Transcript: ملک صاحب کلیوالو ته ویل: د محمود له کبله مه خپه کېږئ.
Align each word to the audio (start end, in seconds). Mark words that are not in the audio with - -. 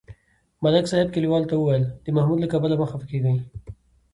ملک 0.63 0.85
صاحب 0.91 1.07
کلیوالو 1.13 1.49
ته 1.51 1.55
ویل: 1.57 1.83
د 2.05 2.07
محمود 2.17 2.39
له 2.41 2.47
کبله 2.53 2.75
مه 2.81 2.87
خپه 2.91 3.05
کېږئ. 3.11 3.37